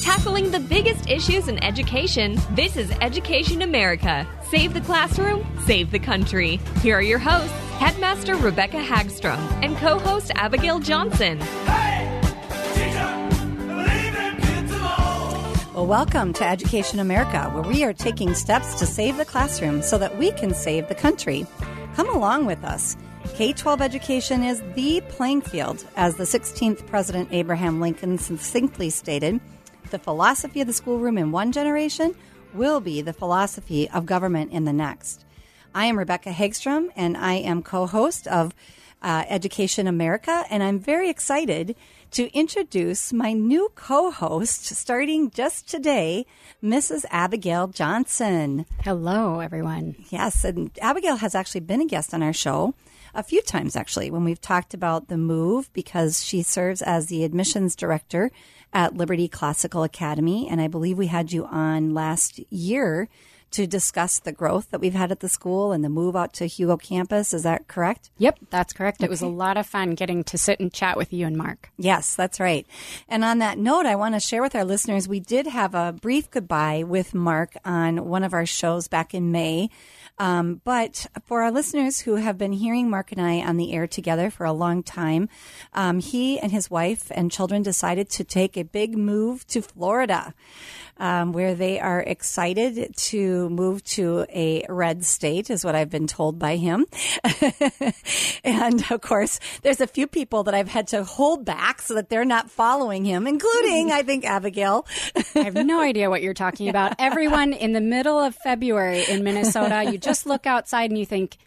[0.00, 4.26] Tackling the biggest issues in education, this is Education America.
[4.48, 6.56] Save the classroom, save the country.
[6.80, 11.38] Here are your hosts, Headmaster Rebecca Hagstrom and co host Abigail Johnson.
[15.74, 19.98] Well, welcome to Education America, where we are taking steps to save the classroom so
[19.98, 21.46] that we can save the country.
[21.94, 22.96] Come along with us.
[23.34, 29.40] K 12 education is the playing field, as the 16th President Abraham Lincoln succinctly stated.
[29.90, 32.14] The philosophy of the schoolroom in one generation
[32.54, 35.24] will be the philosophy of government in the next.
[35.74, 38.54] I am Rebecca Hagstrom, and I am co host of
[39.02, 41.74] uh, Education America, and I'm very excited
[42.12, 46.24] to introduce my new co host, starting just today,
[46.62, 47.04] Mrs.
[47.10, 48.66] Abigail Johnson.
[48.84, 49.96] Hello, everyone.
[50.10, 52.74] Yes, and Abigail has actually been a guest on our show
[53.14, 57.24] a few times, actually, when we've talked about the move, because she serves as the
[57.24, 58.30] admissions director
[58.72, 60.48] at Liberty Classical Academy.
[60.48, 63.08] And I believe we had you on last year
[63.52, 66.46] to discuss the growth that we've had at the school and the move out to
[66.46, 67.34] Hugo campus.
[67.34, 68.10] Is that correct?
[68.18, 69.00] Yep, that's correct.
[69.00, 69.06] Okay.
[69.06, 71.70] It was a lot of fun getting to sit and chat with you and Mark.
[71.76, 72.66] Yes, that's right.
[73.08, 75.92] And on that note, I want to share with our listeners we did have a
[75.92, 79.70] brief goodbye with Mark on one of our shows back in May.
[80.18, 83.86] Um, but for our listeners who have been hearing Mark and I on the air
[83.86, 85.30] together for a long time,
[85.72, 90.34] um, he and his wife and children decided to take a big move to Florida
[91.00, 96.06] um, where they are excited to move to a red state, is what I've been
[96.06, 96.86] told by him.
[98.44, 102.10] and of course, there's a few people that I've had to hold back so that
[102.10, 104.86] they're not following him, including, I think, Abigail.
[105.34, 106.94] I have no idea what you're talking about.
[106.98, 111.38] Everyone in the middle of February in Minnesota, you just look outside and you think,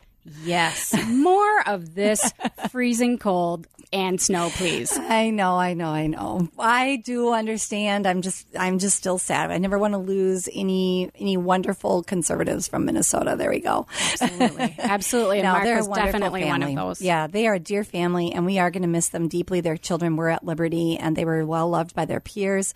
[0.43, 2.33] Yes, more of this
[2.69, 4.97] freezing cold and snow, please.
[4.97, 6.49] I know, I know, I know.
[6.57, 8.07] I do understand.
[8.07, 9.51] I'm just, I'm just still sad.
[9.51, 13.35] I never want to lose any, any wonderful conservatives from Minnesota.
[13.37, 13.85] There we go.
[14.21, 15.41] Absolutely, absolutely.
[15.41, 16.75] no, Mark they're definitely family.
[16.75, 17.01] one of those.
[17.01, 19.61] Yeah, they are a dear family, and we are going to miss them deeply.
[19.61, 22.73] Their children were at Liberty, and they were well loved by their peers.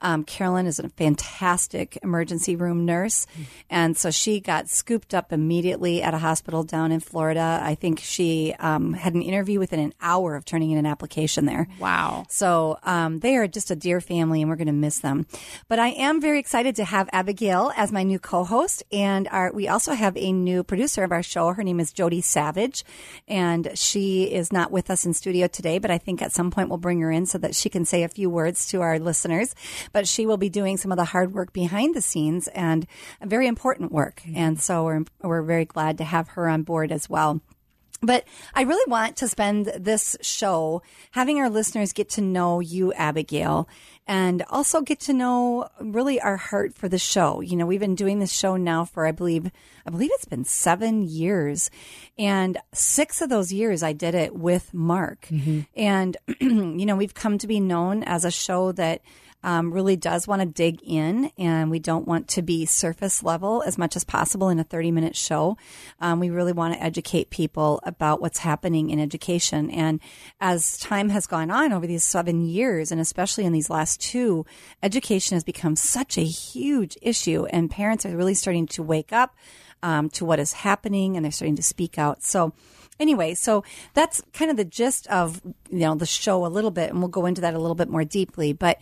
[0.00, 3.26] Um, Carolyn is a fantastic emergency room nurse,
[3.68, 7.60] and so she got scooped up immediately at a hospital down in Florida.
[7.62, 11.46] I think she um, had an interview within an hour of turning in an application
[11.46, 11.68] there.
[11.78, 12.24] Wow.
[12.28, 15.26] So um, they are just a dear family, and we're going to miss them.
[15.68, 19.68] But I am very excited to have Abigail as my new co-host, and our, we
[19.68, 21.52] also have a new producer of our show.
[21.52, 22.84] Her name is Jody Savage,
[23.28, 26.68] and she is not with us in studio today, but I think at some point
[26.68, 29.54] we'll bring her in so that she can say a few words to our listeners.
[29.92, 32.86] But she will be doing some of the hard work behind the scenes and
[33.22, 37.08] very important work, and so we're we're very glad to have her on board as
[37.08, 37.40] well.
[38.02, 38.24] But
[38.54, 43.68] I really want to spend this show having our listeners get to know you, Abigail,
[44.06, 47.42] and also get to know really our heart for the show.
[47.42, 49.50] You know, we've been doing this show now for, I believe,
[49.86, 51.70] I believe it's been seven years.
[52.18, 55.26] And six of those years I did it with Mark.
[55.26, 55.60] Mm-hmm.
[55.76, 59.02] And, you know, we've come to be known as a show that
[59.42, 63.62] um, really does want to dig in, and we don't want to be surface level
[63.66, 65.56] as much as possible in a 30 minute show.
[66.00, 69.70] Um, we really want to educate people about what's happening in education.
[69.70, 70.00] And
[70.40, 74.44] as time has gone on over these seven years, and especially in these last two,
[74.82, 79.34] education has become such a huge issue, and parents are really starting to wake up
[79.82, 82.22] um, to what is happening, and they're starting to speak out.
[82.22, 82.52] So,
[82.98, 83.64] anyway, so
[83.94, 85.40] that's kind of the gist of
[85.70, 87.88] you know the show a little bit, and we'll go into that a little bit
[87.88, 88.52] more deeply.
[88.52, 88.78] But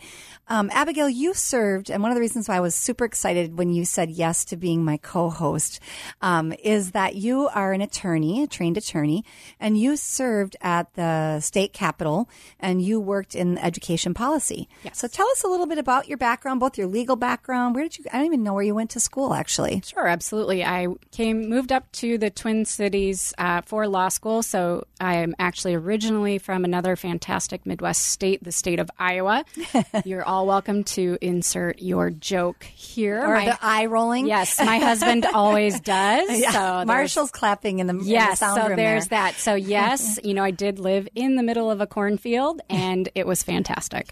[0.47, 3.71] um, Abigail, you served, and one of the reasons why I was super excited when
[3.71, 5.79] you said yes to being my co-host
[6.21, 9.23] um, is that you are an attorney, a trained attorney,
[9.59, 14.67] and you served at the state capitol, and you worked in education policy.
[14.83, 14.97] Yes.
[14.97, 17.75] So tell us a little bit about your background, both your legal background.
[17.75, 18.05] Where did you?
[18.11, 19.83] I don't even know where you went to school, actually.
[19.85, 20.63] Sure, absolutely.
[20.63, 24.41] I came moved up to the Twin Cities uh, for law school.
[24.41, 29.45] So I am actually originally from another fantastic Midwest state, the state of Iowa.
[30.05, 33.21] You're all welcome to insert your joke here.
[33.23, 34.27] Or My- the eye rolling.
[34.27, 36.39] yes, my husband always does.
[36.39, 36.51] Yeah.
[36.81, 39.19] So Marshall's clapping in the, in the Yes, sound so room there's there.
[39.19, 39.35] that.
[39.35, 43.27] So yes, you know, I did live in the middle of a cornfield, and it
[43.27, 44.09] was fantastic.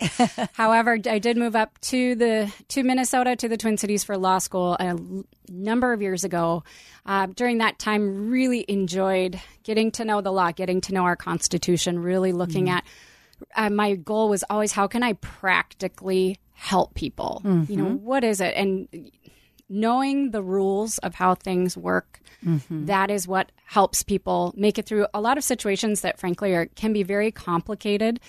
[0.53, 4.37] However, I did move up to the to Minnesota to the Twin Cities for law
[4.39, 6.63] school l- number of years ago.
[7.05, 11.15] Uh, during that time, really enjoyed getting to know the law, getting to know our
[11.15, 12.83] Constitution, really looking at.
[13.55, 17.41] Uh, my goal was always how can I practically help people?
[17.69, 18.53] You know, what is it?
[18.55, 18.87] And
[19.69, 22.19] knowing the rules of how things work
[22.69, 26.67] that is what helps people make it through a lot of situations that frankly are
[26.67, 28.19] can be very complicated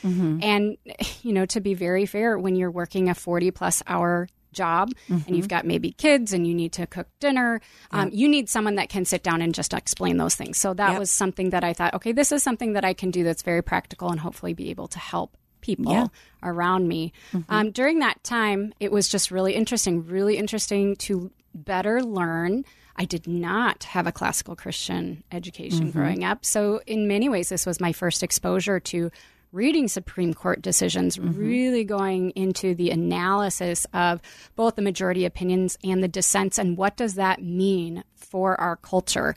[0.43, 0.77] and
[1.23, 5.37] you know to be very fair when you're working a 40 plus hour job and
[5.37, 7.61] you've got maybe kids and you need to cook dinner
[7.91, 10.91] um, you need someone that can sit down and just explain those things so that
[10.93, 10.99] Yep.
[10.99, 13.63] was something that i thought okay this is something that i can do that's very
[13.63, 16.07] practical and hopefully be able to help people Yeah.
[16.43, 17.13] around me.
[17.49, 22.65] Um, during that time, it was just really interesting, really interesting to better learn.
[22.95, 26.45] I did not have a classical Christian education growing up.
[26.45, 29.11] So, in many ways, this was my first exposure to
[29.53, 34.21] reading Supreme Court decisions, really going into the analysis of
[34.57, 39.35] both the majority opinions and the dissents and what does that mean for our culture.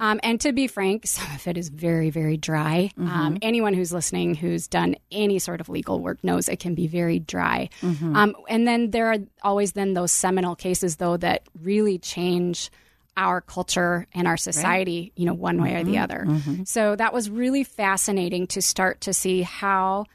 [0.00, 2.90] Um, and to be frank, some of it is very, very dry.
[2.98, 6.86] Um, anyone who's listening who's done any sort of legal work knows it can be
[6.86, 7.70] very dry.
[8.16, 12.70] Um, and then there are always then those seminal cases, though, that really change
[13.16, 16.02] our culture and our society, you know, one way or the mm-hmm.
[16.02, 16.24] other.
[16.26, 16.64] Mm-hmm.
[16.64, 20.06] So that was really fascinating to start to see how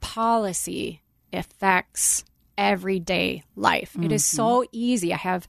[0.00, 2.24] policy affects
[2.56, 3.96] everyday life.
[4.00, 4.68] It is so mm-hmm.
[4.72, 5.12] easy.
[5.12, 5.48] I have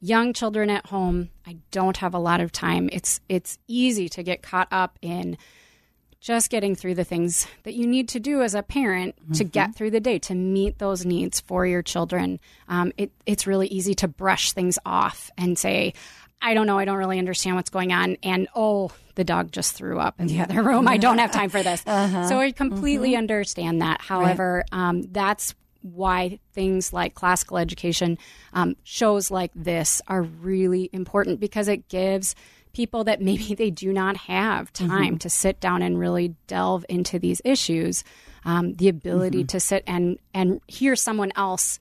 [0.00, 1.30] young children at home.
[1.46, 2.88] I don't have a lot of time.
[2.92, 5.36] It's it's easy to get caught up in
[6.24, 9.74] just getting through the things that you need to do as a parent to get
[9.74, 12.40] through the day to meet those needs for your children.
[12.66, 15.92] Um, it, it's really easy to brush things off and say,
[16.40, 18.16] I don't know, I don't really understand what's going on.
[18.22, 20.88] And oh, the dog just threw up in the other room.
[20.88, 21.82] I don't have time for this.
[21.84, 24.00] So I completely understand that.
[24.00, 28.16] However, um, that's why things like classical education,
[28.54, 32.34] um, shows like this are really important because it gives
[32.74, 37.18] people that maybe they do not have time to sit down and really delve into
[37.18, 38.04] these issues,
[38.44, 41.80] um, the ability to sit and and hear someone else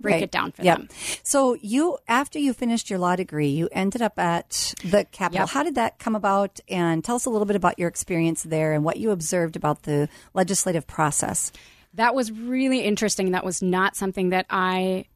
[0.00, 0.22] break Right.
[0.22, 0.78] it down for Yep.
[0.78, 0.88] them.
[1.24, 5.42] So you, after you finished your law degree, you ended up at the Capitol.
[5.42, 5.48] Yep.
[5.48, 6.60] How did that come about?
[6.68, 9.82] And tell us a little bit about your experience there and what you observed about
[9.82, 11.50] the legislative process.
[11.94, 13.32] That was really interesting.
[13.32, 15.06] That was not something that I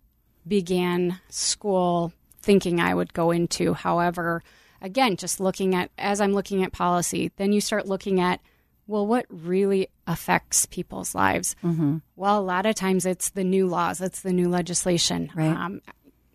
[0.48, 3.74] began school thinking I would go into.
[3.74, 4.42] However,
[4.82, 8.40] again, just looking at, as I'm looking at policy, then you start looking at,
[8.86, 11.56] well, what really affects people's lives?
[11.64, 11.98] Mm-hmm.
[12.16, 15.30] Well, a lot of times it's the new laws, it's the new legislation.
[15.34, 15.56] Right.
[15.56, 15.80] Um,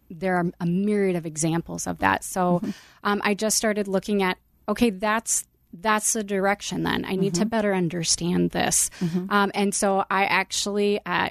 [0.10, 2.24] there are a myriad of examples of that.
[2.24, 2.62] So
[3.04, 7.04] um, I just started looking at, okay, that's that's the direction then.
[7.06, 8.90] I need to better understand this.
[9.30, 11.30] Um, and so I actually uh,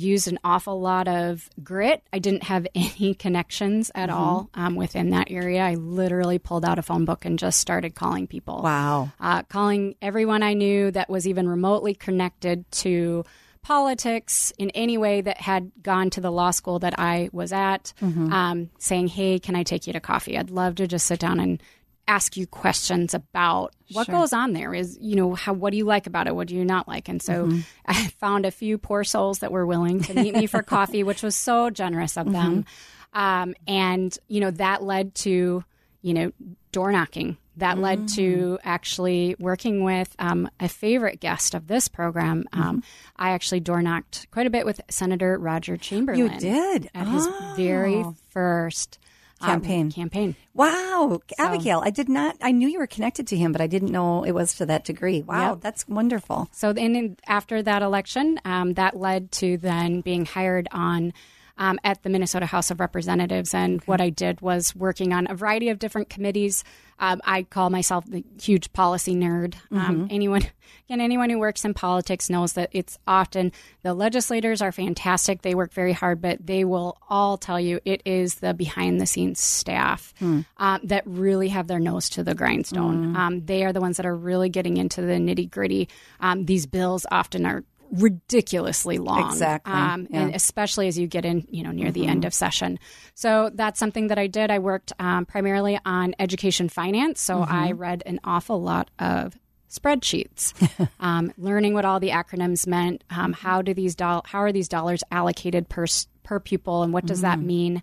[0.00, 2.02] used an awful lot of grit.
[2.12, 5.62] I didn't have any connections at all um, within that area.
[5.62, 9.10] I literally pulled out a phone book and just started calling people Wow.
[9.20, 13.24] uh, calling everyone I knew that was even remotely connected to
[13.62, 17.92] politics in any way that had gone to the law school that I was at,
[18.00, 20.38] um, saying, Hey, can I take you to coffee?
[20.38, 21.62] I'd love to just sit down and
[22.08, 25.84] ask you questions about what goes on there is you know how what do you
[25.84, 26.34] like about it?
[26.34, 27.08] What do you not like?
[27.08, 27.50] And so
[27.86, 31.22] i found a few poor souls that were willing to meet me for coffee which
[31.22, 32.64] was so generous of them.
[33.12, 35.64] Um, and you know that led to
[36.02, 36.32] you know
[36.72, 37.36] door knocking.
[37.56, 42.44] That led to actually working with um, a favorite guest of this program.
[42.52, 42.84] Um,
[43.16, 46.20] I actually door knocked quite a bit with Senator Roger Chamberlain.
[46.20, 46.88] You did?
[46.94, 49.00] at his very first
[49.40, 49.92] um, Campaign.
[49.92, 50.36] campaign.
[50.54, 51.20] Wow.
[51.38, 54.24] Abigail, I did not, I knew you were connected to him, but I didn't know
[54.24, 55.22] it was to that degree.
[55.22, 55.50] Wow.
[55.52, 55.60] Yep.
[55.60, 56.48] That's wonderful.
[56.52, 61.12] So then, after that election, um, that led to then being hired on
[61.58, 63.52] um, at the Minnesota House of Representatives.
[63.52, 66.64] And what I did was working on a variety of different committees.
[67.00, 69.54] Um, I call myself the huge policy nerd.
[69.70, 70.42] Um, anyone,
[70.88, 75.42] again, anyone who works in politics knows that it's often the legislators are fantastic.
[75.42, 79.06] They work very hard, but they will all tell you it is the behind the
[79.06, 80.12] scenes staff
[80.56, 83.14] um, that really have their nose to the grindstone.
[83.16, 85.88] Um, they are the ones that are really getting into the nitty gritty.
[86.18, 89.28] Um, these bills often are ridiculously long.
[89.30, 89.72] Exactly.
[89.72, 90.20] Um, Yeah.
[90.22, 92.78] And especially as you get in, you know, near the end of session.
[93.14, 94.50] So that's something that I did.
[94.50, 97.20] I worked um, primarily on education finance.
[97.20, 99.36] So I read an awful lot of
[99.70, 100.54] spreadsheets,
[101.00, 103.04] um, learning what all the acronyms meant.
[103.10, 105.86] Um, how do these doll- How are these dollars allocated per
[106.24, 107.82] per pupil, and what does that mean?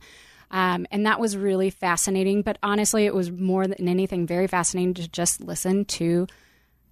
[0.51, 2.43] Um, and that was really fascinating.
[2.43, 6.27] But honestly, it was more than anything very fascinating to just listen to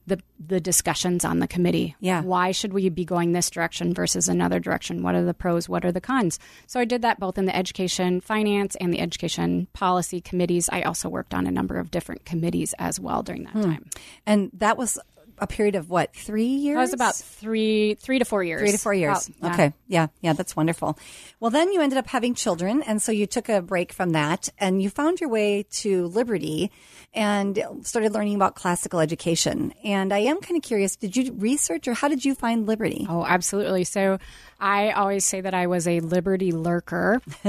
[0.07, 1.95] the the discussions on the committee.
[1.99, 2.21] Yeah.
[2.21, 5.03] Why should we be going this direction versus another direction?
[5.03, 5.69] What are the pros?
[5.69, 6.39] What are the cons?
[6.67, 10.69] So I did that both in the education finance and the education policy committees.
[10.71, 13.61] I also worked on a number of different committees as well during that hmm.
[13.61, 13.89] time.
[14.25, 14.99] And that was
[15.43, 16.75] a period of what, three years?
[16.75, 18.61] That was about three three to four years.
[18.61, 19.27] Three to four years.
[19.27, 19.53] About- yeah.
[19.53, 19.73] Okay.
[19.87, 20.07] Yeah.
[20.21, 20.33] Yeah.
[20.33, 20.97] That's wonderful.
[21.39, 22.81] Well, then you ended up having children.
[22.83, 26.71] And so you took a break from that and you found your way to Liberty
[27.13, 29.73] and started learning about classical education.
[29.83, 33.05] And I am kind of curious did you research or how did you find Liberty?
[33.09, 33.83] Oh, absolutely.
[33.83, 34.17] So
[34.59, 37.21] I always say that I was a liberty lurker.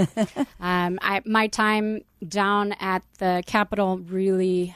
[0.61, 4.75] um, I, my time down at the Capitol really.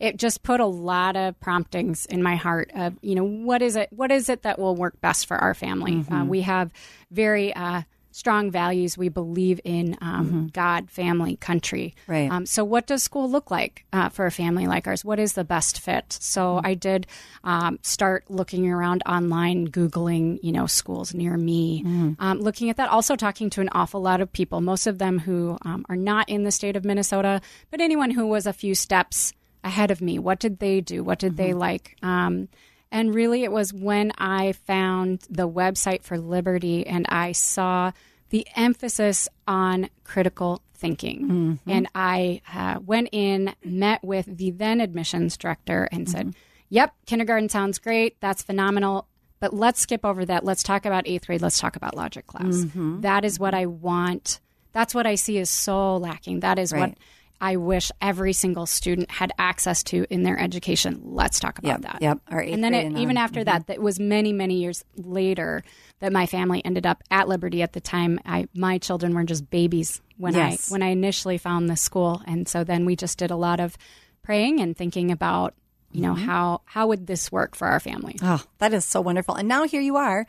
[0.00, 3.76] It just put a lot of promptings in my heart of you know what is
[3.76, 6.04] it what is it that will work best for our family.
[6.10, 6.72] Uh, we have
[7.10, 7.82] very uh,
[8.14, 8.96] strong values.
[8.96, 11.94] We believe in um, God, family, country.
[12.06, 12.30] Right.
[12.30, 15.04] Um, so, what does school look like uh, for a family like ours?
[15.04, 16.16] What is the best fit?
[16.20, 17.06] So, I did
[17.42, 21.82] um, start looking around online, Googling, you know, schools near me,
[22.20, 22.88] um, looking at that.
[22.88, 26.28] Also, talking to an awful lot of people, most of them who um, are not
[26.28, 29.32] in the state of Minnesota, but anyone who was a few steps
[29.64, 30.18] ahead of me.
[30.18, 31.02] What did they do?
[31.02, 31.58] What did they mm-hmm.
[31.58, 31.96] like?
[32.02, 32.48] Um,
[32.92, 37.90] and really, it was when I found the website for Liberty and I saw
[38.30, 41.28] the emphasis on critical thinking.
[41.28, 41.70] Mm-hmm.
[41.70, 46.38] And I uh, went in, met with the then admissions director, and said, mm-hmm.
[46.70, 48.20] Yep, kindergarten sounds great.
[48.20, 49.06] That's phenomenal.
[49.38, 50.44] But let's skip over that.
[50.44, 51.42] Let's talk about eighth grade.
[51.42, 52.64] Let's talk about logic class.
[53.02, 54.40] That is what I want.
[54.72, 56.40] That's what I see is so lacking.
[56.40, 56.98] That is what Right.
[57.44, 61.00] I wish every single student had access to in their education.
[61.04, 61.98] Let's talk about Yep, that.
[62.02, 65.62] yep, our And then it, and even after that, that was many, many years later
[66.00, 67.60] that my family ended up at Liberty.
[67.62, 70.70] At the time, I my children were just babies when Yes.
[70.70, 73.60] I when I initially found the school, and so then we just did a lot
[73.60, 73.76] of
[74.22, 75.52] praying and thinking about
[75.92, 76.24] you know Mm-hmm.
[76.26, 78.16] how how would this work for our family.
[78.22, 79.34] Oh, that is so wonderful.
[79.36, 80.26] And now here you are,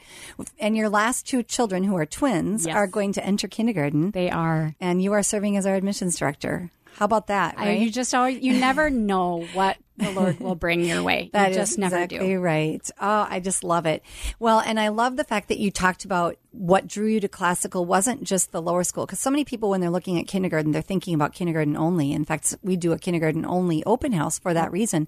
[0.60, 2.76] and your last two children, who are twins, Yes.
[2.76, 4.76] are going to enter kindergarten, They are.
[4.80, 6.70] and you are serving as our admissions director.
[6.96, 10.86] How about that, I, you just always you never know what the Lord will bring
[10.86, 11.30] your way.
[11.34, 12.40] That you just never exactly do.
[12.40, 12.90] right.
[13.00, 14.02] Oh, I just love it.
[14.40, 17.86] Well, and I love the fact that you talked about what drew you to classical
[17.86, 19.06] wasn't just the lower school.
[19.06, 22.14] Because so many people, when they're looking at kindergarten, they're thinking about kindergarten only.
[22.14, 25.08] In fact, we do a kindergarten only open house for that reason.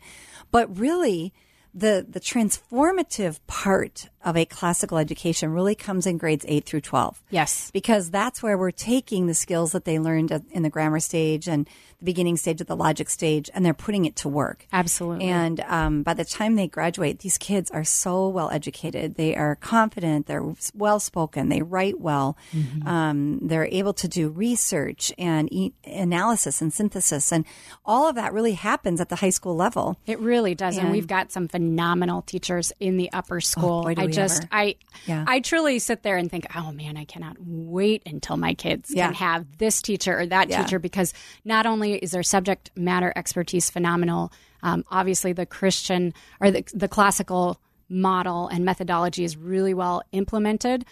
[0.52, 1.34] But really,
[1.74, 7.24] the the transformative part of a classical education really comes in grades eight through twelve
[7.30, 7.72] Yes.
[7.72, 11.68] because that's where we're taking the skills that they learned in the grammar stage and
[12.00, 14.68] the beginning stage of the logic stage and they're putting it to work.
[14.72, 15.26] Absolutely.
[15.26, 19.16] And um, by the time they graduate, these kids are so well educated.
[19.16, 20.28] They are confident.
[20.28, 21.50] They're well spoken.
[21.50, 22.38] They write well.
[22.56, 22.88] Mm-hmm.
[22.88, 27.32] Um, they're able to do research and e- analysis and synthesis.
[27.32, 27.46] And
[27.86, 29.98] all of that really happens at the high school level.
[30.06, 33.84] It really does, and, And- we've got some phenomenal teachers in the upper school.
[33.84, 34.46] boy, do I we just.
[34.52, 35.24] I, Yeah.
[35.28, 39.06] I truly sit there and think, oh man, I cannot wait until my kids Yeah.
[39.08, 40.62] can have this teacher or that Yeah.
[40.64, 41.14] teacher because
[41.46, 44.32] not only is their subject matter expertise phenomenal,
[44.64, 47.60] um, obviously the Christian or the, the classical
[47.90, 50.84] model and methodology is really well implemented,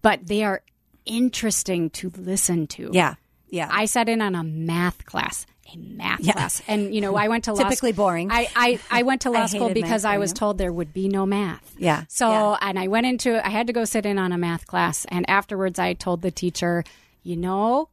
[0.00, 0.62] but they are
[1.04, 2.90] interesting to listen to.
[2.92, 3.14] Yeah.
[3.50, 3.68] Yeah.
[3.70, 7.44] I sat in on a math class, a math class, and you know I went
[7.44, 8.30] to law Typically sc- boring.
[8.30, 11.26] I, I I went to law school because I was told there would be no
[11.26, 11.74] math.
[11.78, 12.58] Yeah, So yeah.
[12.62, 15.28] and I went into I had to go sit in on a math class, and
[15.28, 16.84] afterwards I told the teacher,
[17.22, 17.88] you know,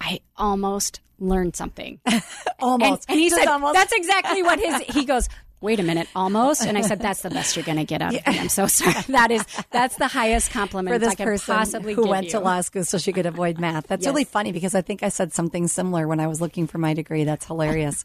[0.00, 2.00] I almost learned something.
[2.60, 3.06] almost.
[3.08, 3.74] And, and he Just said, almost.
[3.74, 5.28] "That's exactly what his." He goes,
[5.62, 8.14] "Wait a minute, almost." And I said, "That's the best you're going to get out
[8.14, 8.38] of me.
[8.40, 8.92] I'm so sorry.
[9.08, 12.30] That is that's the highest compliment for this I could person possibly who went you.
[12.32, 13.86] to law school so she could avoid math.
[13.86, 14.10] That's Yes.
[14.12, 16.92] really funny because I think I said something similar when I was looking for my
[16.94, 17.24] degree.
[17.24, 18.04] That's hilarious.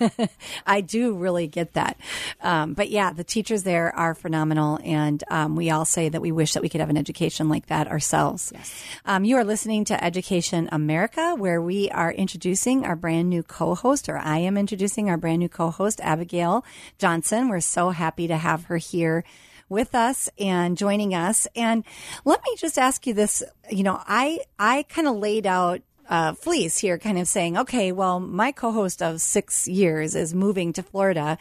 [0.66, 1.96] I do really get that.
[2.40, 6.32] Um, but yeah, the teachers there are phenomenal, and um, we all say that we
[6.32, 8.52] wish that we could have an education like that ourselves.
[8.54, 8.84] Yes.
[9.04, 14.08] Um, you are listening to Education America, where we are introducing our brand new co-host,
[14.08, 16.64] or I am introducing our brand new co-host, Abigail
[16.98, 17.48] Johnson.
[17.48, 19.24] We're so happy to have her here
[19.68, 21.46] with us and joining us.
[21.56, 21.84] And
[22.24, 23.42] let me just ask you this.
[23.70, 27.92] You know, I, I kind of laid out uh, fleece here, kind of saying, okay,
[27.92, 31.38] well, my co-host of six years is moving to Florida.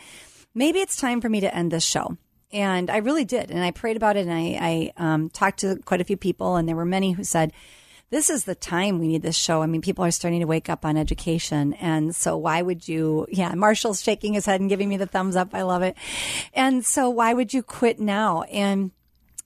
[0.54, 2.18] Maybe it's time for me to end this show.
[2.54, 3.52] And I really did.
[3.52, 6.56] And I prayed about it and I, I um, talked to quite a few people,
[6.56, 7.54] and there were many who said,
[8.12, 9.62] this is the time we need this show.
[9.62, 11.74] I mean, people are starting to wake up on education.
[11.74, 15.38] And so why would you, yeah, Marshall's shaking his head and giving me the thumbs
[15.38, 15.56] up.
[15.56, 15.96] I love it.
[16.54, 18.44] And so why would you quit now?
[18.44, 18.92] And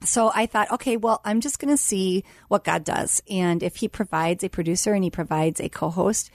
[0.02, 3.22] so I thought, okay, well, I'm just going to see what God does.
[3.30, 6.30] And if he provides a producer and he provides a co-host,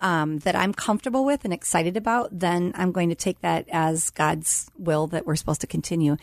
[0.00, 4.10] um, that I'm comfortable with and excited about, then I'm going to take that as
[4.10, 6.16] God's will that we're supposed to continue.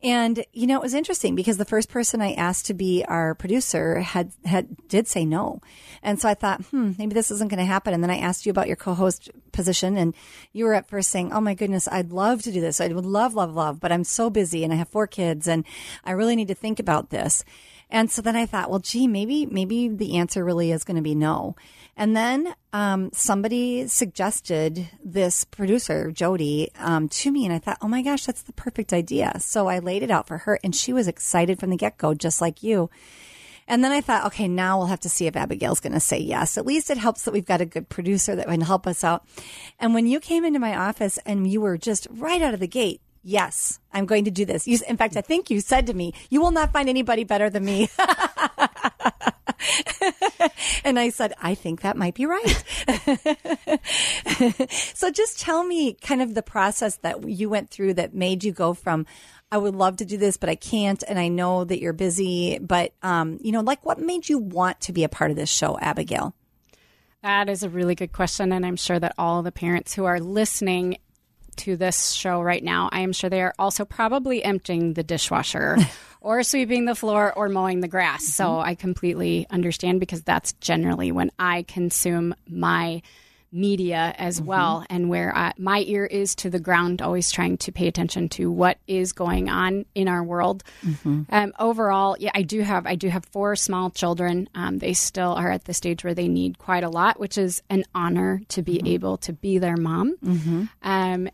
[0.00, 3.34] And you know, it was interesting because the first person I asked to be our
[3.34, 5.60] producer had had did say no,
[6.04, 7.92] and so I thought, hmm, maybe this isn't going to happen.
[7.92, 10.14] And then I asked you about your co-host position, and
[10.52, 12.80] you were at first saying, "Oh my goodness, I'd love to do this.
[12.80, 15.64] I would love, love, love, but I'm so busy and I have four kids, and
[16.04, 17.44] I really need to think about this."
[17.90, 21.02] And so then I thought, well, gee, maybe maybe the answer really is going to
[21.02, 21.56] be no.
[21.96, 27.88] And then um, somebody suggested this producer, Jody, um, to me, and I thought, oh
[27.88, 29.32] my gosh, that's the perfect idea.
[29.40, 32.14] So I laid it out for her, and she was excited from the get go,
[32.14, 32.90] just like you.
[33.66, 36.18] And then I thought, okay, now we'll have to see if Abigail's going to say
[36.18, 36.56] yes.
[36.56, 39.26] At least it helps that we've got a good producer that can help us out.
[39.78, 42.66] And when you came into my office and you were just right out of the
[42.66, 44.66] gate, yes, I'm going to do this.
[44.66, 47.50] You, in fact, I think you said to me, you will not find anybody better
[47.50, 47.88] than me.
[50.84, 52.64] and I said, I think that might be right.
[54.94, 58.52] so just tell me kind of the process that you went through that made you
[58.52, 59.06] go from,
[59.50, 61.02] I would love to do this, but I can't.
[61.08, 64.80] And I know that you're busy, but, um, you know, like what made you want
[64.82, 66.34] to be a part of this show, Abigail?
[67.22, 68.52] That is a really good question.
[68.52, 70.98] And I'm sure that all the parents who are listening
[71.58, 75.76] to this show right now, I am sure they are also probably emptying the dishwasher
[76.20, 78.22] or sweeping the floor or mowing the grass.
[78.22, 78.42] Mm-hmm.
[78.42, 83.02] So I completely understand because that's generally when I consume my
[83.52, 84.46] media as mm-hmm.
[84.46, 88.28] well and where I, my ear is to the ground always trying to pay attention
[88.30, 91.22] to what is going on in our world mm-hmm.
[91.30, 95.32] um, overall yeah i do have i do have four small children um, they still
[95.32, 98.62] are at the stage where they need quite a lot which is an honor to
[98.62, 98.86] be mm-hmm.
[98.88, 100.64] able to be their mom mm-hmm.
[100.82, 101.28] um,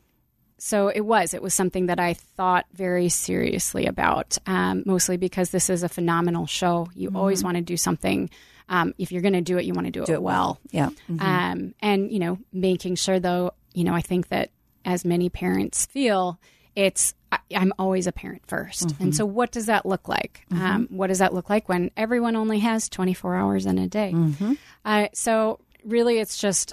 [0.64, 1.34] so it was.
[1.34, 5.90] It was something that I thought very seriously about, um, mostly because this is a
[5.90, 6.88] phenomenal show.
[6.94, 7.18] You mm-hmm.
[7.18, 8.30] always want to do something.
[8.70, 10.58] Um, if you're going to do it, you want to do, do it, well.
[10.70, 10.88] Yeah.
[11.10, 11.20] Mm-hmm.
[11.20, 14.52] Um, and, you know, making sure, though, you know, I think that
[14.86, 16.40] as many parents feel,
[16.74, 19.02] it's I, am always a parent 1st mm-hmm.
[19.02, 20.46] And so, what does that look like?
[20.50, 20.64] Mm-hmm.
[20.64, 24.12] Um, what does that look like when everyone only has 24 hours in a day?
[24.14, 24.54] Mm-hmm.
[24.82, 26.72] Uh, so, really, it's just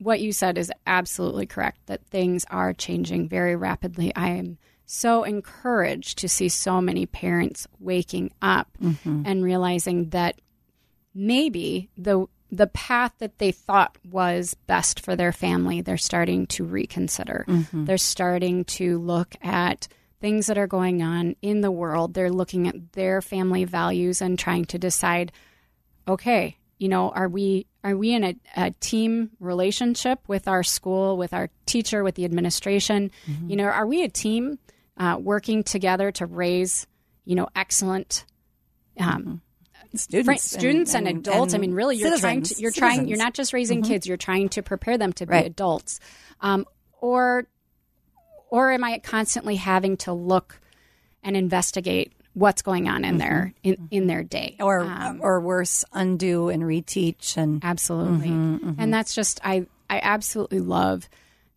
[0.00, 4.14] what you said is absolutely correct that things are changing very rapidly.
[4.16, 9.22] I am so encouraged to see so many parents waking up mm-hmm.
[9.24, 10.40] and realizing that
[11.14, 16.64] maybe the the path that they thought was best for their family, they're starting to
[16.64, 17.44] reconsider.
[17.46, 17.84] Mm-hmm.
[17.84, 19.86] They're starting to look at
[20.20, 22.14] things that are going on in the world.
[22.14, 25.30] They're looking at their family values and trying to decide,
[26.08, 31.16] okay, you know, are we are we in a, a, team relationship with our school,
[31.16, 33.10] with our teacher, with the administration?
[33.26, 33.50] Mm-hmm.
[33.50, 34.58] You know, are we a team
[34.96, 36.86] uh, working together to raise,
[37.24, 38.26] you know, excellent
[38.98, 39.96] um, mm-hmm.
[39.96, 41.54] students, students and, and, and adults?
[41.54, 42.96] And I mean, really, you're citizens, trying to you're citizens.
[42.96, 43.92] trying you're not just raising mm-hmm.
[43.92, 45.46] kids; you're trying to prepare them to be right.
[45.46, 46.00] adults,
[46.42, 46.66] um,
[47.00, 47.46] or
[48.50, 50.60] or am I constantly having to look
[51.22, 53.18] and investigate what's going on in mm-hmm.
[53.18, 58.68] their in, in their day or um, or worse undo and reteach and absolutely mm-hmm,
[58.68, 58.80] mm-hmm.
[58.80, 61.08] and that's just i i absolutely love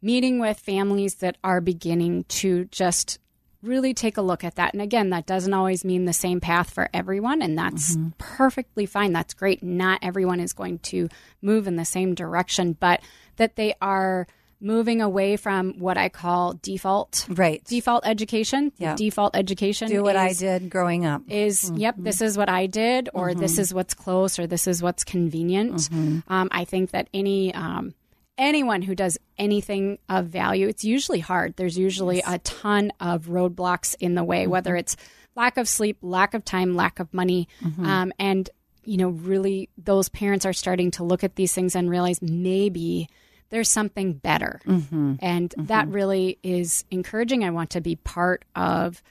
[0.02, 3.20] meeting with families that are beginning to just
[3.62, 6.72] really take a look at that and again that doesn't always mean the same path
[6.72, 8.10] for everyone and that's mm-hmm.
[8.18, 11.08] perfectly fine that's great not everyone is going to
[11.42, 13.00] move in the same direction but
[13.38, 14.28] that they are
[14.64, 18.72] moving away from what I call default right default education.
[18.78, 18.96] Yeah.
[18.96, 19.90] Default education.
[19.90, 21.22] Do what is, I did growing up.
[21.28, 21.78] Is mm-hmm.
[21.78, 23.40] yep, this is what I did, or mm-hmm.
[23.40, 25.74] this is what's close, or this is what's convenient.
[25.74, 26.20] Mm-hmm.
[26.34, 27.94] Um, I think that any um,
[28.38, 31.56] anyone who does anything of value, it's usually hard.
[31.58, 32.26] There's usually yes.
[32.28, 34.80] a ton of roadblocks in the way, whether mm-hmm.
[34.80, 34.96] it's
[35.36, 37.86] lack of sleep, lack of time, lack of money, mm-hmm.
[37.86, 38.50] um, and
[38.86, 43.08] you know, really, those parents are starting to look at these things and realize maybe
[43.54, 44.60] there's something better.
[44.66, 45.16] Mm-hmm.
[45.20, 45.68] And mm-hmm.
[45.68, 47.44] that really is encouraging.
[47.44, 49.04] I want to be part of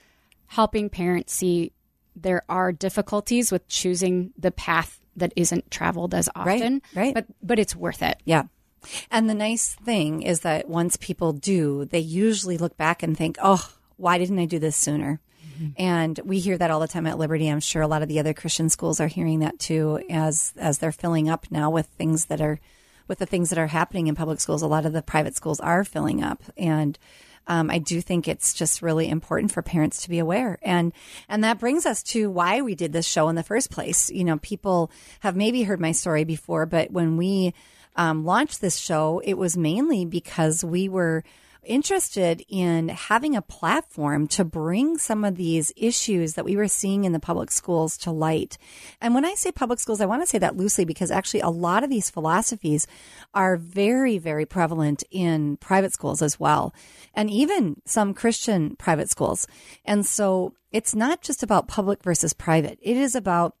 [0.47, 1.71] helping parents see
[2.13, 6.81] there are difficulties with choosing the path that isn't traveled as often.
[6.93, 7.05] Right.
[7.05, 7.13] right.
[7.13, 8.21] But but it's worth it.
[8.25, 8.43] Yeah.
[9.09, 13.37] And the nice thing is that once people do, they usually look back and think,
[13.41, 15.21] "Oh, why didn't I do this sooner?"
[15.53, 15.67] Mm-hmm.
[15.77, 17.47] And we hear that all the time at Liberty.
[17.47, 20.79] I'm sure a lot of the other Christian schools are hearing that too as as
[20.79, 22.59] they're filling up now with things that are
[23.07, 25.59] with the things that are happening in public schools, a lot of the private schools
[25.59, 26.41] are filling up.
[26.57, 26.97] And
[27.47, 30.59] um, I do think it's just really important for parents to be aware.
[30.61, 30.93] And,
[31.27, 34.09] and that brings us to why we did this show in the first place.
[34.09, 37.53] You know, people have maybe heard my story before, but when we
[37.95, 41.23] um, launched this show, it was mainly because we were
[41.65, 47.03] interested in having a platform to bring some of these issues that we were seeing
[47.03, 48.57] in the public schools to light.
[49.01, 51.49] And when I say public schools, I want to say that loosely because actually a
[51.49, 52.87] lot of these philosophies
[53.33, 56.73] are very, very prevalent in private schools as well,
[57.13, 59.47] and even some Christian private schools.
[59.85, 62.79] And so it's not just about public versus private.
[62.81, 63.55] It is about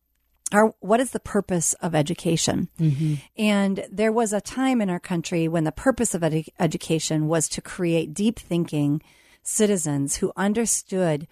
[0.55, 2.69] our, what is the purpose of education?
[2.79, 3.15] Mm-hmm.
[3.37, 7.47] And there was a time in our country when the purpose of edu- education was
[7.49, 9.01] to create deep thinking
[9.41, 11.27] citizens who understood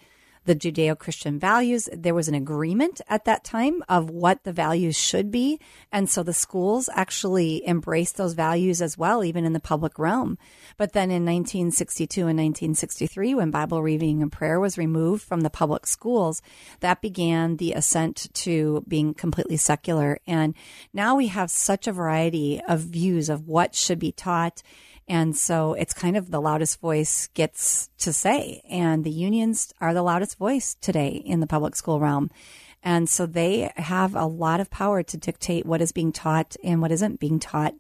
[0.46, 1.88] the Judeo Christian values.
[1.94, 5.60] There was an agreement at that time of what the values should be.
[5.92, 10.38] And so the schools actually embraced those values as well, even in the public realm.
[10.78, 15.50] But then in 1962 and 1963, when Bible reading and prayer was removed from the
[15.50, 16.42] public schools,
[16.80, 20.18] that began the ascent to being completely secular.
[20.26, 20.56] And
[20.94, 24.64] now we have such a variety of views of what should be taught
[25.08, 28.62] and so it's kind of the loudest voice gets to say.
[28.70, 32.30] And the unions are the loudest voice today in the public school realm.
[32.84, 36.82] And so they have a lot of power to dictate what is being taught and
[36.82, 37.76] what isn't being taught.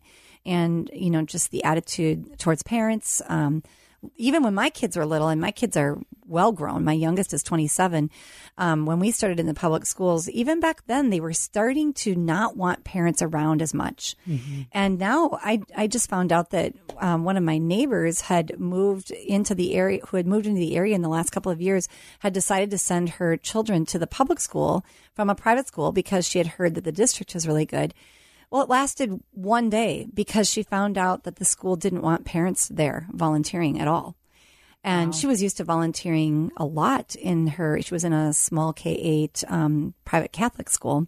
[0.45, 3.63] And, you know, just the attitude towards parents, um,
[4.15, 7.43] even when my kids were little, and my kids are well grown, my youngest is
[7.43, 8.09] 27.
[8.57, 12.15] Um, when we started in the public schools, even back then, they were starting to
[12.15, 14.15] not want parents around as much.
[14.27, 14.61] Mm-hmm.
[14.71, 19.11] And now I, I just found out that um, one of my neighbors had moved
[19.11, 21.87] into the area, who had moved into the area in the last couple of years,
[22.19, 26.27] had decided to send her children to the public school from a private school because
[26.27, 27.93] she had heard that the district was really good.
[28.51, 32.67] Well, it lasted one day because she found out that the school didn't want parents
[32.67, 34.17] there volunteering at all.
[34.83, 35.17] And wow.
[35.17, 38.91] she was used to volunteering a lot in her, she was in a small K
[38.91, 41.07] 8 um, private Catholic school.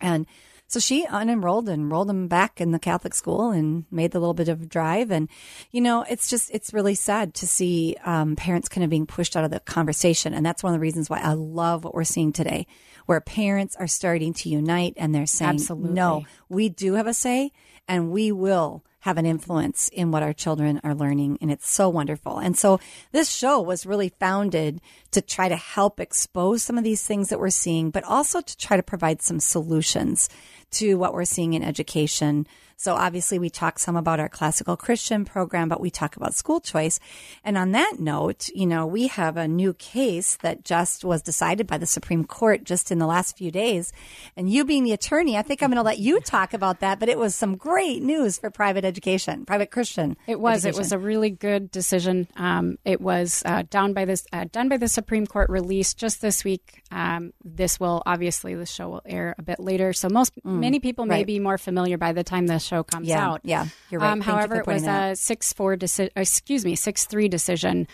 [0.00, 0.26] And
[0.72, 4.32] so she unenrolled and enrolled them back in the Catholic school and made the little
[4.32, 5.10] bit of a drive.
[5.10, 5.28] And,
[5.70, 9.36] you know, it's just, it's really sad to see um, parents kind of being pushed
[9.36, 10.32] out of the conversation.
[10.32, 12.66] And that's one of the reasons why I love what we're seeing today,
[13.04, 15.92] where parents are starting to unite and they're saying, Absolutely.
[15.92, 17.52] no, we do have a say
[17.86, 21.36] and we will have an influence in what our children are learning.
[21.40, 22.38] And it's so wonderful.
[22.38, 22.78] And so
[23.10, 24.80] this show was really founded
[25.10, 28.56] to try to help expose some of these things that we're seeing, but also to
[28.56, 30.28] try to provide some solutions
[30.72, 32.46] to what we're seeing in education
[32.82, 36.58] so obviously we talk some about our classical Christian program, but we talk about school
[36.58, 36.98] choice.
[37.44, 41.68] And on that note, you know, we have a new case that just was decided
[41.68, 43.92] by the Supreme Court just in the last few days.
[44.36, 46.98] And you being the attorney, I think I'm going to let you talk about that,
[46.98, 50.16] but it was some great news for private education, private Christian.
[50.26, 50.64] It was.
[50.64, 50.74] Education.
[50.74, 52.26] It was a really good decision.
[52.34, 56.20] Um, it was uh, down by this, uh, done by the Supreme Court, released just
[56.20, 56.82] this week.
[56.90, 60.80] Um, this will obviously the show will air a bit later, so most mm, many
[60.80, 61.26] people may right.
[61.26, 63.40] be more familiar by the time the show comes yeah, out.
[63.44, 64.12] Yeah, you're right.
[64.12, 66.12] Um, however, it was a six four decision.
[66.16, 67.86] Excuse me, six three decision.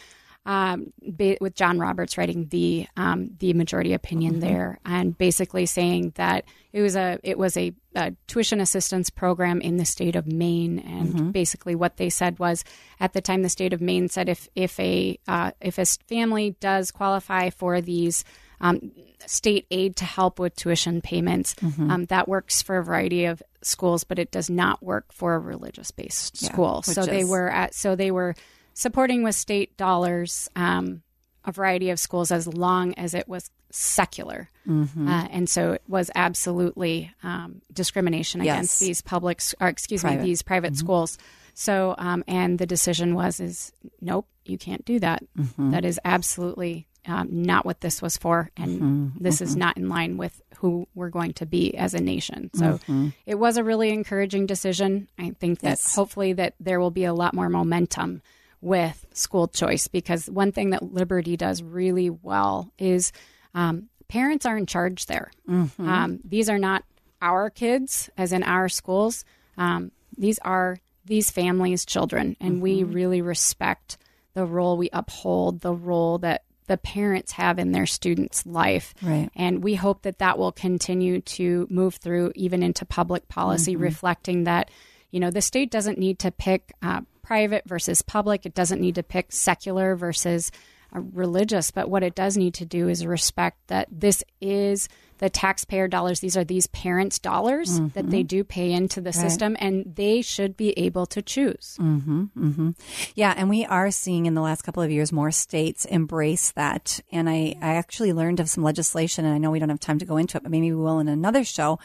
[0.47, 0.95] Um,
[1.43, 4.41] with John Roberts writing the um, the majority opinion mm-hmm.
[4.41, 9.61] there, and basically saying that it was a it was a, a tuition assistance program
[9.61, 11.31] in the state of Maine, and mm-hmm.
[11.33, 12.65] basically what they said was
[12.99, 16.57] at the time the state of Maine said if if a uh, if a family
[16.61, 18.25] does qualify for these
[18.61, 18.93] um,
[19.27, 21.55] state aid to help with tuition payments.
[21.55, 21.91] Mm-hmm.
[21.91, 25.39] Um, that works for a variety of schools, but it does not work for a
[25.39, 26.83] religious based yeah, school.
[26.83, 27.07] So is...
[27.07, 28.35] they were at so they were
[28.75, 31.03] supporting with state dollars um,
[31.45, 35.09] a variety of schools as long as it was secular, mm-hmm.
[35.09, 38.55] uh, and so it was absolutely um, discrimination yes.
[38.55, 40.21] against these public or excuse private.
[40.21, 40.87] me these private mm-hmm.
[40.87, 41.19] schools.
[41.55, 45.25] So um, and the decision was is nope, you can't do that.
[45.37, 45.73] Mm-hmm.
[45.73, 49.45] that is absolutely um, not what this was for, and mm-hmm, this mm-hmm.
[49.45, 52.51] is not in line with who we're going to be as a nation.
[52.55, 53.09] So mm-hmm.
[53.27, 55.09] it was a really encouraging decision.
[55.19, 55.95] I think that yes.
[55.95, 58.23] hopefully that there will be a lot more momentum
[58.61, 63.13] with school choice because one thing that Liberty does really well is
[63.55, 65.31] um, parents are in charge there.
[65.49, 65.89] Mm-hmm.
[65.89, 66.85] Um, these are not
[67.23, 69.25] our kids, as in our schools.
[69.57, 72.93] Um, these are these families' children, and we mm-hmm.
[72.93, 73.99] really respect
[74.35, 78.95] the role we uphold, the role that the parents have in their students' life.
[79.03, 79.29] Right.
[79.35, 83.83] And we hope that that will continue to move through even into public policy, mm-hmm.
[83.83, 84.71] reflecting that,
[85.11, 88.47] you know, the state doesn't need to pick uh, private versus public.
[88.47, 90.53] It doesn't need to pick secular versus
[90.95, 91.71] uh, religious.
[91.71, 96.21] But what it does need to do is respect that this is the taxpayer dollars.
[96.21, 98.27] These are these parents' dollars that they mm-hmm.
[98.27, 101.77] do pay into the system, and they should be able to choose.
[101.81, 102.71] Mm-hmm, mm-hmm.
[103.15, 107.01] Yeah, and we are seeing in the last couple of years more states embrace that.
[107.13, 109.99] And I, I actually learned of some legislation, and I know we don't have time
[109.99, 111.79] to go into it, but maybe we will in another show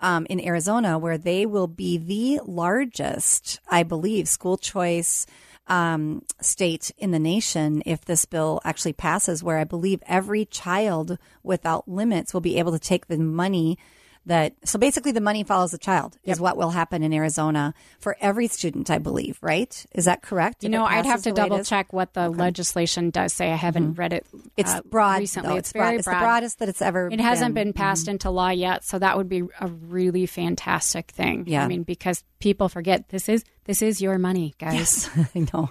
[0.00, 5.26] um, in Arizona, where they will be the largest, I believe, school choice
[5.70, 11.16] um, state in the nation if this bill actually passes, where I believe every child
[11.42, 13.78] without limits will be able to take the money
[14.26, 18.16] that so basically the money follows the child is what will happen in Arizona for
[18.20, 19.86] every student, I believe, right?
[19.92, 20.62] Is that correct?
[20.62, 23.50] You know, I'd have to the way it double check what the legislation does say.
[23.50, 24.26] I haven't read it.
[24.58, 25.50] It's uh, broad recently.
[25.50, 25.56] though.
[25.56, 25.84] It's, broad.
[25.84, 26.14] very It's broad.
[26.14, 27.08] the broadest that it's ever.
[27.10, 27.68] It hasn't been.
[27.68, 31.44] been passed into law yet, so that would be a really fantastic thing.
[31.46, 31.64] Yeah.
[31.64, 35.08] I mean, because people forget this is this is your money, guys.
[35.14, 35.70] Yes, I know.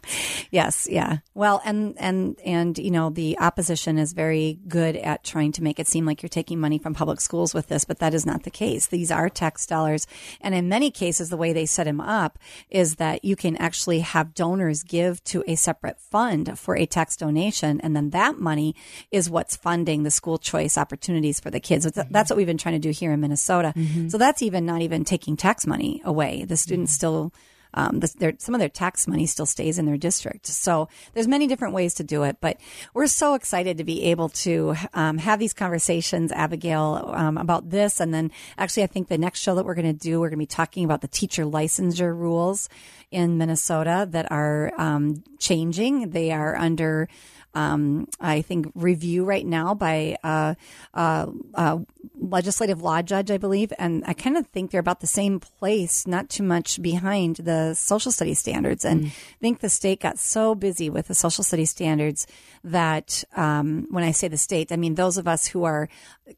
[0.52, 1.18] Yes, yeah.
[1.34, 5.82] Well, and and and you know, the opposition is very good at trying to make
[5.82, 8.44] it seem like you're taking money from public schools with this, but that is not
[8.44, 8.88] the case.
[8.88, 10.08] These are tax dollars,
[10.40, 14.00] and in many cases, the way they set them up is that you can actually
[14.00, 18.76] have donors give to a separate fund for a tax donation, and then that money
[19.12, 21.84] is what's funding the school choice opportunities for the kids.
[21.84, 22.14] That's- mm-hmm.
[22.14, 23.74] That's what we've been trying to do here in Minnesota.
[23.76, 24.08] Mm-hmm.
[24.08, 26.46] So that's even not even taking tax money away.
[26.46, 26.96] The students mm-hmm.
[26.96, 27.34] still
[27.74, 30.48] um, their, some of their tax money still stays in their district.
[30.48, 32.58] So there's many different ways to do it, but
[32.94, 38.00] we're so excited to be able to um, have these conversations, Abigail, um, about this.
[38.00, 40.38] And then actually, I think the next show that we're going to do, we're going
[40.38, 42.70] to be talking about the teacher licensure rules
[43.12, 46.12] in Minnesota that are um, changing.
[46.12, 47.08] They are under
[47.54, 50.56] um, I think review right now by uh,
[50.94, 51.80] uh, uh,
[52.16, 56.06] legislative law judge, I believe, and I kind of think they're about the same place,
[56.06, 58.86] not too much behind the social studies standards.
[58.86, 62.28] And I think the state got so busy with the social studies standards
[62.64, 65.90] that um, when I say the state, I mean those of us who are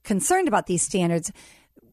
[0.04, 1.32] concerned about these standards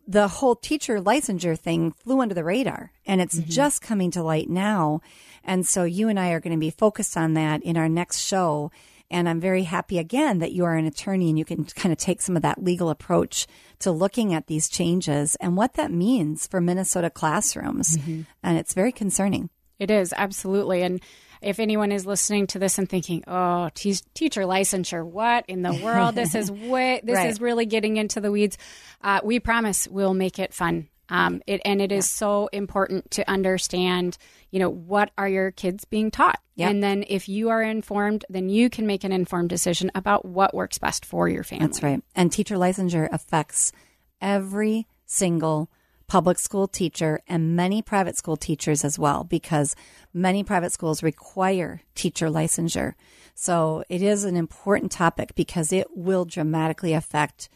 [0.08, 4.48] the whole teacher licensure thing flew under the radar and it's just coming to light
[4.48, 5.02] now.
[5.44, 8.20] And so you and I are going to be focused on that in our next
[8.20, 8.70] show.
[9.10, 11.98] And I'm very happy again that you are an attorney and you can kind of
[11.98, 13.46] take some of that legal approach
[13.78, 17.96] to looking at these changes and what that means for Minnesota classrooms.
[18.42, 19.48] And it's very concerning.
[19.78, 21.00] It is absolutely, and
[21.40, 25.72] if anyone is listening to this and thinking, "Oh, te- teacher licensure, what in the
[25.72, 26.16] world?
[26.16, 27.30] This is way, this Right.
[27.30, 28.58] is really getting into the weeds,"
[29.02, 30.88] uh, we promise we'll make it fun.
[31.10, 34.18] Um, it, and it is so important to understand,
[34.50, 36.70] you know, what are your kids being taught, Yep.
[36.70, 40.54] and then if you are informed, then you can make an informed decision about what
[40.54, 41.66] works best for your family.
[41.66, 42.02] That's right.
[42.14, 43.72] And teacher licensure affects
[44.20, 45.70] every single
[46.06, 49.76] public school teacher and many private school teachers as well, because
[50.14, 52.94] many private schools require teacher licensure.
[53.34, 57.50] So it is an important topic because it will dramatically affect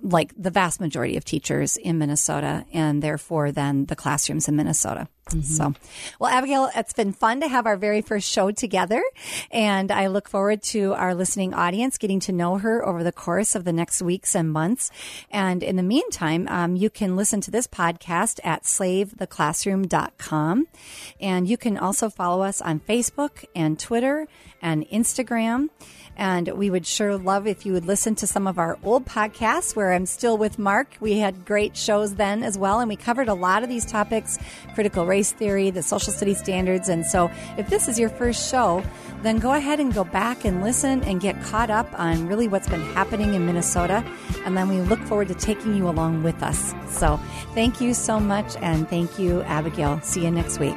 [0.00, 5.08] like the vast majority of teachers in Minnesota and therefore then the classrooms in Minnesota.
[5.42, 5.74] So,
[6.18, 9.02] well, Abigail, it's been fun to have our very first show together.
[9.50, 13.54] And I look forward to our listening audience getting to know her over the course
[13.54, 14.90] of the next weeks and months.
[15.30, 20.68] And in the meantime, um, you can listen to this podcast at savetheclassroom.com.
[21.20, 24.26] And you can also follow us on Facebook and Twitter
[24.62, 25.68] and Instagram.
[26.18, 29.76] And we would sure love if you would listen to some of our old podcasts
[29.76, 30.96] where I'm still with Mark.
[31.00, 32.80] We had great shows then as well.
[32.80, 34.38] And we covered a lot of these topics
[34.74, 36.88] critical race theory, the social studies standards.
[36.88, 38.82] And so if this is your first show,
[39.22, 42.68] then go ahead and go back and listen and get caught up on really what's
[42.68, 44.04] been happening in Minnesota.
[44.44, 46.74] And then we look forward to taking you along with us.
[46.88, 47.16] So
[47.54, 48.56] thank you so much.
[48.56, 50.00] And thank you, Abigail.
[50.02, 50.76] See you next week.